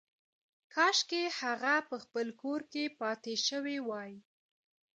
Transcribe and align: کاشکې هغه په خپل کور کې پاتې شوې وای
کاشکې 0.73 1.23
هغه 1.39 1.75
په 1.89 1.95
خپل 2.03 2.27
کور 2.41 2.61
کې 2.71 2.83
پاتې 2.99 3.33
شوې 3.47 3.77
وای 3.87 4.11